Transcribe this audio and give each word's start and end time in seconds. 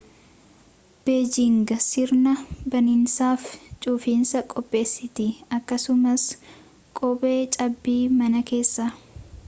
beejing 1.07 1.57
sirna 1.87 2.31
baninsaaf 2.75 3.43
cufiinsaa 3.83 4.41
qopheesiti 4.53 5.27
akkasumaas 5.59 6.25
qophee 7.01 7.39
cabbii 7.57 8.01
mana 8.19 8.43
keessaa 8.51 8.89